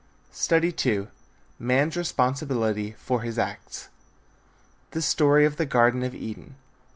STUDY 0.33 0.73
II 0.83 1.09
MAN'S 1.59 1.95
RESPONSIBILITY 1.95 2.95
FOR 2.97 3.21
HIS 3.21 3.37
ACTS. 3.37 3.89
THE 4.97 5.01
STORY 5.03 5.45
OF 5.45 5.57
THE 5.57 5.67
GARDEN 5.67 6.01
OF 6.01 6.15
EDEN. 6.15 6.55